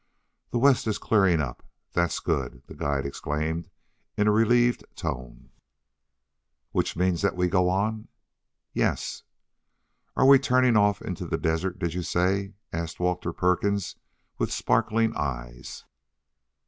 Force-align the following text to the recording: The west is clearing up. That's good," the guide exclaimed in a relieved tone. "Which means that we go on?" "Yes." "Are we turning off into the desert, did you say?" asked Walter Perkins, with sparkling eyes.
The 0.49 0.57
west 0.57 0.87
is 0.87 0.97
clearing 0.97 1.39
up. 1.41 1.61
That's 1.93 2.19
good," 2.19 2.63
the 2.65 2.73
guide 2.73 3.05
exclaimed 3.05 3.69
in 4.17 4.27
a 4.27 4.31
relieved 4.31 4.83
tone. 4.95 5.51
"Which 6.71 6.95
means 6.95 7.21
that 7.21 7.35
we 7.35 7.47
go 7.47 7.69
on?" 7.69 8.07
"Yes." 8.73 9.21
"Are 10.17 10.25
we 10.25 10.39
turning 10.39 10.75
off 10.75 11.03
into 11.03 11.27
the 11.27 11.37
desert, 11.37 11.77
did 11.77 11.93
you 11.93 12.01
say?" 12.01 12.55
asked 12.73 12.99
Walter 12.99 13.31
Perkins, 13.31 13.95
with 14.39 14.51
sparkling 14.51 15.15
eyes. 15.15 15.85